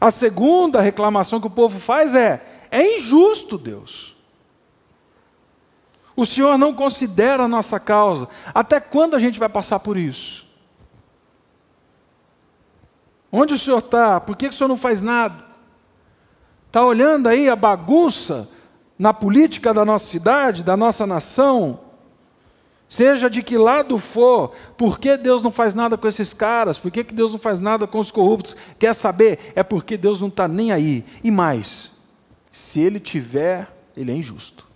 [0.00, 4.16] A segunda reclamação que o povo faz é: é injusto, Deus.
[6.14, 8.28] O Senhor não considera a nossa causa.
[8.54, 10.46] Até quando a gente vai passar por isso?
[13.32, 14.20] Onde o Senhor está?
[14.20, 15.42] Por que o Senhor não faz nada?
[16.66, 18.46] Está olhando aí a bagunça
[18.98, 21.80] na política da nossa cidade, da nossa nação?
[22.90, 26.78] Seja de que lado for, por que Deus não faz nada com esses caras?
[26.78, 28.54] Por que Deus não faz nada com os corruptos?
[28.78, 29.52] Quer saber?
[29.56, 31.02] É porque Deus não está nem aí.
[31.24, 31.90] E mais,
[32.50, 34.66] se Ele tiver, Ele é injusto.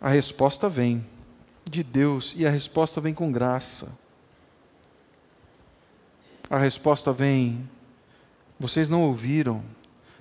[0.00, 1.04] A resposta vem
[1.68, 3.88] de Deus e a resposta vem com graça.
[6.50, 7.68] A resposta vem:
[8.58, 9.62] vocês não ouviram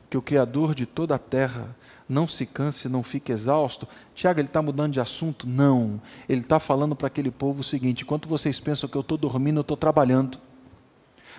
[0.09, 1.75] que o Criador de toda a terra
[2.07, 3.87] não se canse, não fique exausto?
[4.13, 5.47] Tiago, ele está mudando de assunto?
[5.47, 6.01] Não.
[6.27, 9.57] Ele está falando para aquele povo o seguinte: enquanto vocês pensam que eu estou dormindo,
[9.57, 10.39] eu estou trabalhando.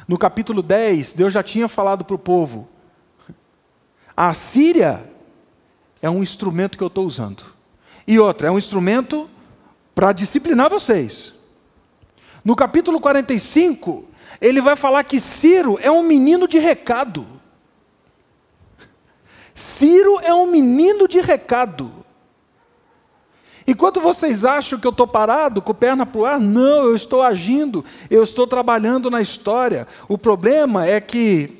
[0.06, 2.68] No capítulo 10, Deus já tinha falado para o povo:
[4.16, 5.04] a Síria
[6.00, 7.44] é um instrumento que eu estou usando.
[8.06, 9.28] E outra, é um instrumento
[9.98, 11.34] para disciplinar vocês.
[12.44, 14.04] No capítulo 45,
[14.40, 17.26] ele vai falar que Ciro é um menino de recado.
[19.56, 21.90] Ciro é um menino de recado.
[23.66, 27.20] Enquanto vocês acham que eu estou parado, com perna para o ar, não, eu estou
[27.20, 29.84] agindo, eu estou trabalhando na história.
[30.08, 31.58] O problema é que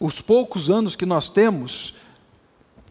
[0.00, 1.94] os poucos anos que nós temos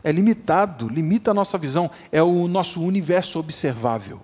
[0.03, 4.21] é limitado, limita a nossa visão, é o nosso universo observável.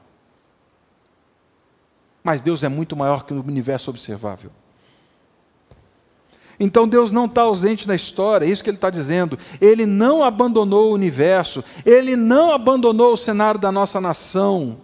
[2.24, 4.52] Mas Deus é muito maior que o universo observável.
[6.60, 9.38] Então Deus não está ausente na história, é isso que ele está dizendo.
[9.62, 14.78] Ele não abandonou o universo, ele não abandonou o cenário da nossa nação.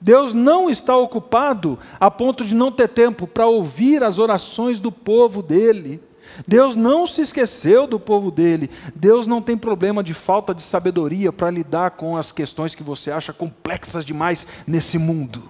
[0.00, 4.92] Deus não está ocupado a ponto de não ter tempo para ouvir as orações do
[4.92, 6.00] povo dele.
[6.46, 8.70] Deus não se esqueceu do povo dele.
[8.94, 13.10] Deus não tem problema de falta de sabedoria para lidar com as questões que você
[13.10, 15.48] acha complexas demais nesse mundo.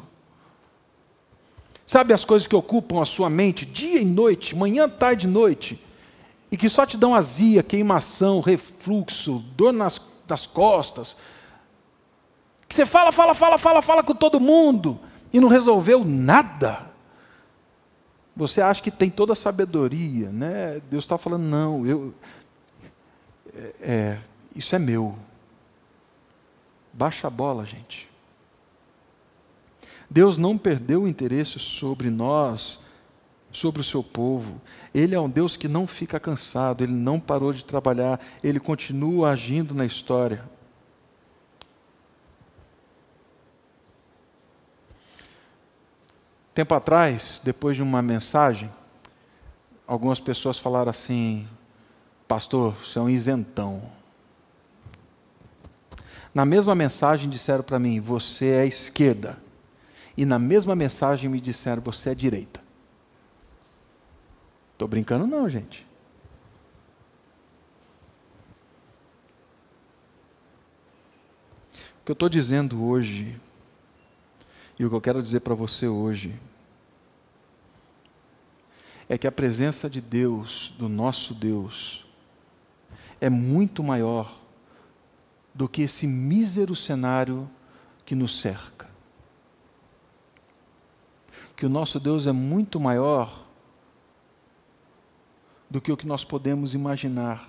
[1.87, 5.83] Sabe as coisas que ocupam a sua mente dia e noite, manhã, tarde e noite,
[6.53, 11.16] e que só te dão azia, queimação, refluxo, dor nas, nas costas.
[12.68, 15.01] Que você fala, fala, fala, fala, fala com todo mundo
[15.33, 16.88] e não resolveu nada.
[18.39, 20.80] Você acha que tem toda a sabedoria, né?
[20.89, 22.14] Deus está falando, não, eu,
[23.53, 24.18] é, é,
[24.55, 25.16] isso é meu.
[26.93, 28.09] Baixa a bola, gente.
[30.09, 32.78] Deus não perdeu o interesse sobre nós,
[33.51, 34.61] sobre o seu povo.
[34.95, 39.30] Ele é um Deus que não fica cansado, ele não parou de trabalhar, ele continua
[39.30, 40.49] agindo na história.
[46.59, 48.69] Tempo atrás, depois de uma mensagem,
[49.87, 51.47] algumas pessoas falaram assim:
[52.27, 53.81] Pastor, você é um isentão.
[56.35, 59.39] Na mesma mensagem disseram para mim: Você é esquerda
[60.17, 62.61] e na mesma mensagem me disseram: você é direita.
[64.73, 65.87] Estou brincando, não, gente.
[72.01, 73.41] O que eu estou dizendo hoje,
[74.79, 76.39] e o que eu quero dizer para você hoje,
[79.09, 82.07] é que a presença de Deus, do nosso Deus,
[83.20, 84.39] é muito maior
[85.55, 87.51] do que esse mísero cenário
[88.05, 88.89] que nos cerca
[91.59, 93.45] que o nosso Deus é muito maior
[95.68, 97.49] do que o que nós podemos imaginar.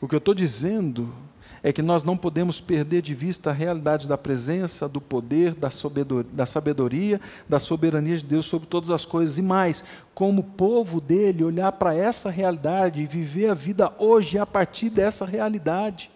[0.00, 1.14] O que eu estou dizendo
[1.62, 6.46] é que nós não podemos perder de vista a realidade da presença, do poder, da
[6.46, 9.38] sabedoria, da soberania de Deus sobre todas as coisas.
[9.38, 9.82] E mais,
[10.14, 15.24] como povo dele, olhar para essa realidade e viver a vida hoje a partir dessa
[15.24, 16.10] realidade.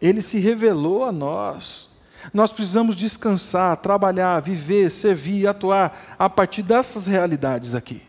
[0.00, 1.88] Ele se revelou a nós.
[2.34, 8.02] Nós precisamos descansar, trabalhar, viver, servir, atuar a partir dessas realidades aqui.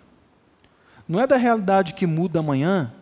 [1.07, 2.93] Não é da realidade que muda amanhã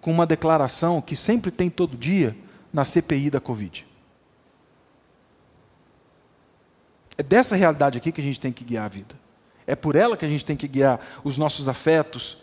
[0.00, 2.36] com uma declaração que sempre tem todo dia
[2.72, 3.86] na CPI da Covid.
[7.16, 9.14] É dessa realidade aqui que a gente tem que guiar a vida.
[9.66, 12.38] É por ela que a gente tem que guiar os nossos afetos,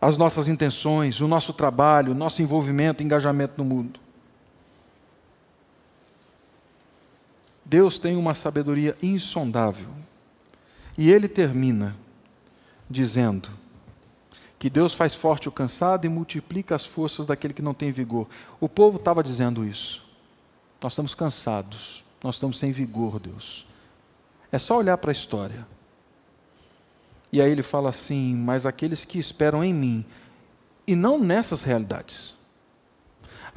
[0.00, 4.00] as nossas intenções, o nosso trabalho, o nosso envolvimento, engajamento no mundo.
[7.64, 9.88] Deus tem uma sabedoria insondável.
[10.96, 11.94] E ele termina
[12.88, 13.50] dizendo
[14.58, 18.26] que Deus faz forte o cansado e multiplica as forças daquele que não tem vigor.
[18.60, 20.04] O povo estava dizendo isso.
[20.82, 23.66] Nós estamos cansados, nós estamos sem vigor, Deus.
[24.50, 25.66] É só olhar para a história.
[27.32, 30.04] E aí ele fala assim: Mas aqueles que esperam em mim,
[30.86, 32.34] e não nessas realidades,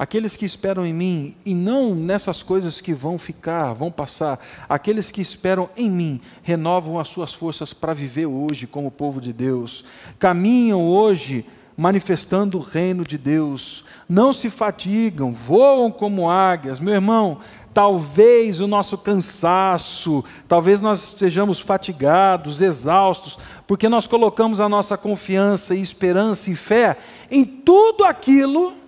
[0.02, 5.12] aqueles que esperam em mim e não nessas coisas que vão ficar, vão passar, aqueles
[5.12, 9.84] que esperam em mim renovam as suas forças para viver hoje como povo de Deus,
[10.18, 11.46] caminham hoje
[11.76, 16.80] manifestando o reino de Deus, não se fatigam, voam como águias.
[16.80, 17.38] Meu irmão,
[17.72, 23.38] talvez o nosso cansaço, talvez nós estejamos fatigados, exaustos,
[23.68, 26.96] porque nós colocamos a nossa confiança e esperança e fé
[27.30, 28.81] em tudo aquilo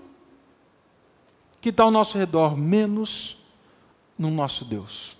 [1.65, 3.39] que está ao nosso redor, menos
[4.19, 5.17] no nosso Deus.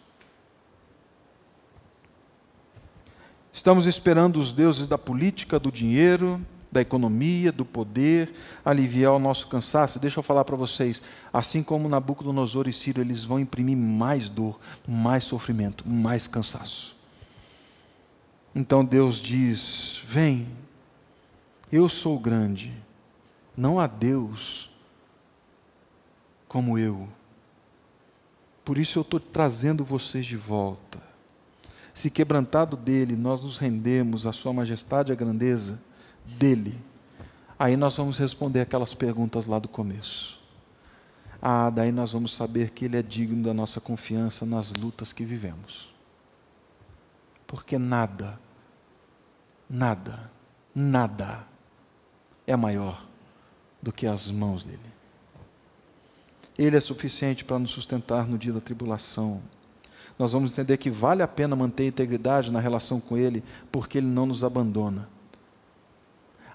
[3.51, 6.39] Estamos esperando os deuses da política, do dinheiro,
[6.71, 9.99] da economia, do poder, aliviar o nosso cansaço.
[9.99, 11.01] Deixa eu falar para vocês,
[11.33, 16.95] assim como Nabucodonosor e Ciro, eles vão imprimir mais dor, mais sofrimento, mais cansaço.
[18.55, 20.47] Então Deus diz: Vem,
[21.73, 22.71] eu sou grande,
[23.57, 24.74] não há Deus
[26.55, 27.09] como eu.
[28.65, 31.03] Por isso eu estou trazendo vocês de volta.
[31.93, 35.83] Se quebrantado dele nós nos rendemos à Sua majestade e à grandeza,
[36.25, 36.81] dele,
[37.59, 40.41] aí nós vamos responder aquelas perguntas lá do começo.
[41.43, 45.25] Ah, daí nós vamos saber que ele é digno da nossa confiança nas lutas que
[45.25, 45.93] vivemos.
[47.49, 48.39] Porque nada,
[49.69, 50.31] nada,
[50.73, 51.49] nada
[52.47, 53.05] é maior
[53.83, 54.94] do que as mãos dele.
[56.59, 59.43] Ele é suficiente para nos sustentar no dia da tribulação.
[60.19, 63.43] Nós vamos entender que vale a pena manter a integridade na relação com Ele,
[63.73, 65.09] porque Ele não nos abandona.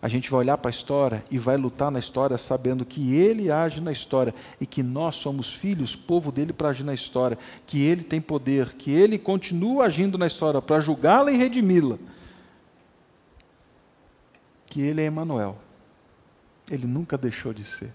[0.02, 3.52] A gente vai olhar para a história e vai lutar na história sabendo que Ele
[3.52, 7.38] age na história e que nós somos filhos, povo dele, para agir na história,
[7.68, 11.97] que Ele tem poder, que Ele continua agindo na história para julgá-la e redimi-la.
[14.68, 15.58] Que Ele é Emmanuel.
[16.72, 17.91] Ele nunca deixou de ser.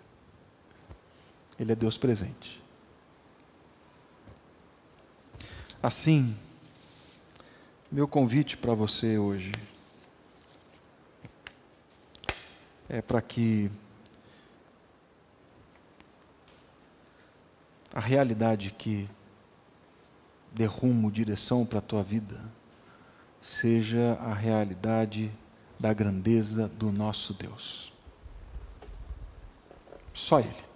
[1.64, 2.62] Ele é Deus presente.
[5.82, 6.36] Assim,
[7.90, 9.50] meu convite para você hoje
[12.86, 13.70] é para que
[17.94, 19.08] a realidade que
[20.52, 22.44] dê rumo, direção para a tua vida,
[23.40, 25.32] seja a realidade
[25.80, 27.90] da grandeza do nosso Deus.
[30.12, 30.73] Só Ele.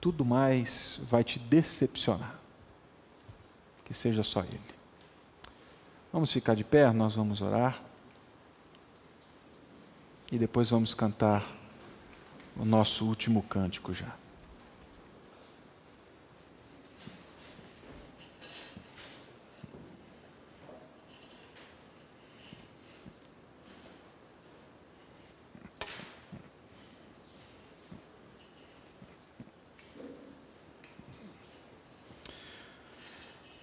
[0.00, 2.34] Tudo mais vai te decepcionar.
[3.84, 4.60] Que seja só Ele.
[6.12, 7.80] Vamos ficar de pé, nós vamos orar.
[10.32, 11.44] E depois vamos cantar
[12.56, 14.19] o nosso último cântico já.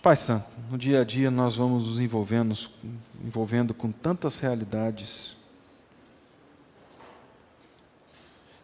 [0.07, 2.57] Pai Santo, no dia a dia nós vamos nos envolvendo,
[3.25, 5.35] envolvendo com tantas realidades.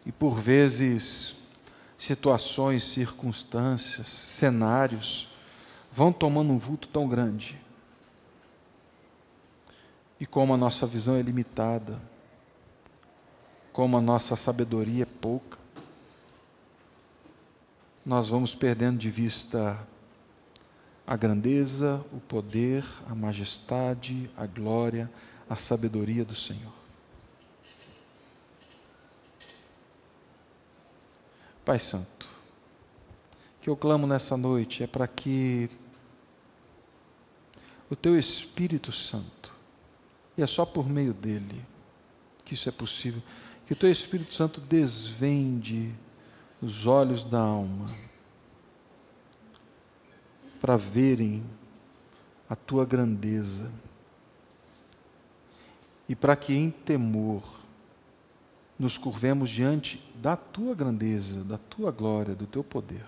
[0.06, 1.36] E por vezes,
[1.98, 5.28] situações, circunstâncias, cenários
[5.92, 7.60] vão tomando um vulto tão grande.
[10.18, 12.00] E como a nossa visão é limitada,
[13.70, 15.58] como a nossa sabedoria é pouca,
[18.02, 19.78] nós vamos perdendo de vista
[21.06, 25.10] a grandeza, o poder, a majestade, a glória,
[25.48, 26.72] a sabedoria do Senhor.
[31.64, 32.28] Pai Santo,
[33.60, 35.70] que eu clamo nessa noite é para que
[37.90, 39.52] o Teu Espírito Santo,
[40.36, 41.64] e é só por meio dele
[42.44, 43.22] que isso é possível,
[43.66, 45.94] que o Teu Espírito Santo desvende
[46.60, 47.86] os olhos da alma
[50.64, 51.44] para verem
[52.48, 53.70] a tua grandeza
[56.08, 57.42] e para que em temor
[58.78, 63.04] nos curvemos diante da tua grandeza, da tua glória, do teu poder.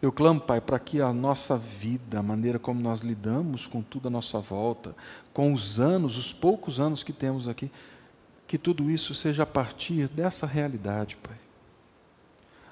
[0.00, 4.06] Eu clamo, Pai, para que a nossa vida, a maneira como nós lidamos com tudo
[4.06, 4.94] à nossa volta,
[5.32, 7.68] com os anos, os poucos anos que temos aqui,
[8.46, 11.36] que tudo isso seja a partir dessa realidade, Pai.